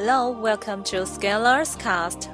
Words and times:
Hello, 0.00 0.30
welcome 0.30 0.84
to 0.84 1.04
Scholars 1.04 1.74
Cast. 1.74 2.30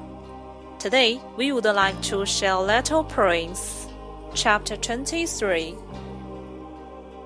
Today, 0.78 1.18
we 1.38 1.50
would 1.50 1.64
like 1.64 1.98
to 2.02 2.26
share 2.26 2.58
Little 2.58 3.02
Prince, 3.02 3.89
Chapter 4.34 4.76
23. 4.76 5.75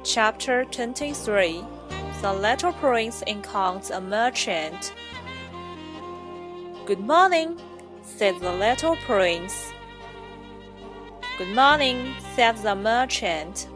Chapter 0.04 0.64
23 0.66 1.64
The 2.22 2.32
Little 2.32 2.72
Prince 2.74 3.22
encounters 3.22 3.90
a 3.90 4.00
merchant. 4.00 4.94
Good 6.86 7.00
morning, 7.00 7.60
said 8.02 8.38
the 8.38 8.52
little 8.52 8.94
prince. 8.94 9.72
Good 11.36 11.52
morning, 11.52 12.14
said 12.36 12.58
the 12.58 12.76
merchant. 12.76 13.66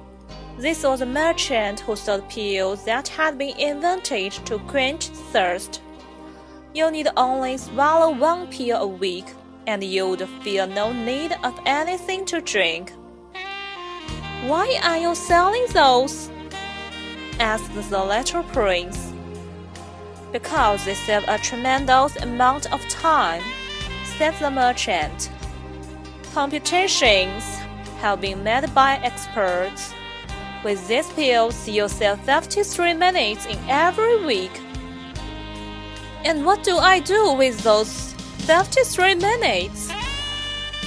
This 0.58 0.84
was 0.84 1.00
a 1.00 1.06
merchant 1.06 1.80
who 1.80 1.96
sold 1.96 2.28
pills 2.28 2.84
that 2.84 3.08
had 3.08 3.36
been 3.36 3.58
invented 3.58 4.30
to 4.46 4.60
quench 4.60 5.08
thirst. 5.32 5.80
You 6.74 6.90
need 6.90 7.08
only 7.16 7.58
swallow 7.58 8.10
one 8.10 8.46
pill 8.48 8.80
a 8.80 8.86
week, 8.86 9.26
and 9.66 9.82
you 9.82 10.08
would 10.08 10.28
feel 10.42 10.66
no 10.66 10.92
need 10.92 11.32
of 11.44 11.58
anything 11.66 12.24
to 12.26 12.40
drink. 12.40 12.92
Why 14.46 14.80
are 14.82 14.98
you 14.98 15.14
selling 15.14 15.66
those? 15.72 16.30
asked 17.38 17.74
the 17.74 18.04
little 18.04 18.42
prince. 18.44 19.12
Because 20.32 20.84
they 20.84 20.94
save 20.94 21.24
a 21.28 21.38
tremendous 21.38 22.16
amount 22.16 22.72
of 22.72 22.80
time, 22.88 23.42
said 24.16 24.34
the 24.40 24.50
merchant. 24.50 25.30
Computations 26.32 27.44
have 28.00 28.20
been 28.20 28.42
made 28.42 28.74
by 28.74 28.96
experts 29.02 29.92
with 30.64 30.86
these 30.86 31.08
pills, 31.14 31.68
you 31.68 31.88
save 31.88 32.20
53 32.20 32.94
minutes 32.94 33.46
in 33.46 33.58
every 33.68 34.24
week. 34.24 34.52
And 36.24 36.46
what 36.46 36.62
do 36.62 36.76
I 36.78 37.00
do 37.00 37.32
with 37.34 37.58
those 37.64 38.12
53 38.46 39.16
minutes? 39.16 39.90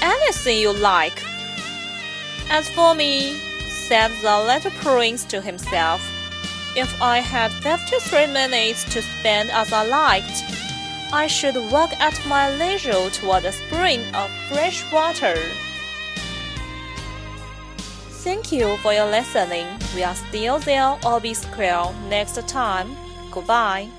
Anything 0.02 0.60
you 0.60 0.72
like. 0.74 1.24
As 2.50 2.70
for 2.70 2.96
me, 2.96 3.34
said 3.88 4.12
the 4.22 4.38
little 4.40 4.72
prince 4.72 5.26
to 5.26 5.42
himself, 5.42 6.02
if 6.76 7.02
I 7.02 7.20
had 7.20 7.52
53 7.52 8.28
minutes 8.28 8.84
to 8.94 9.02
spend 9.02 9.50
as 9.52 9.72
I 9.74 9.86
liked, 9.86 10.44
I 11.14 11.28
should 11.28 11.56
walk 11.72 11.92
at 12.00 12.20
my 12.28 12.50
leisure 12.56 13.10
toward 13.10 13.46
a 13.46 13.52
spring 13.52 14.02
of 14.16 14.30
fresh 14.50 14.84
water. 14.92 15.36
Thank 18.24 18.52
you 18.52 18.78
for 18.78 18.94
your 18.94 19.06
listening. 19.06 19.68
We 19.94 20.04
are 20.04 20.16
still 20.16 20.60
there 20.60 20.98
or 21.06 21.20
be 21.20 21.34
square 21.34 21.94
next 22.10 22.36
time. 22.48 22.96
Goodbye. 23.32 23.90